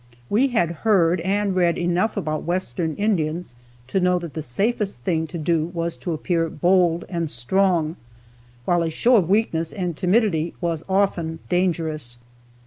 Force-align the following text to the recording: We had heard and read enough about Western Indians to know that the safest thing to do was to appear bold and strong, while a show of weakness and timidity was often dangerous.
We 0.31 0.47
had 0.47 0.71
heard 0.81 1.19
and 1.21 1.55
read 1.55 1.77
enough 1.77 2.17
about 2.17 2.41
Western 2.41 2.95
Indians 2.95 3.53
to 3.85 3.99
know 3.99 4.17
that 4.17 4.33
the 4.33 4.41
safest 4.41 5.01
thing 5.01 5.27
to 5.27 5.37
do 5.37 5.65
was 5.75 5.95
to 5.97 6.11
appear 6.11 6.49
bold 6.49 7.05
and 7.07 7.29
strong, 7.29 7.97
while 8.65 8.81
a 8.81 8.89
show 8.89 9.15
of 9.15 9.29
weakness 9.29 9.71
and 9.71 9.95
timidity 9.95 10.55
was 10.59 10.81
often 10.89 11.37
dangerous. 11.49 12.17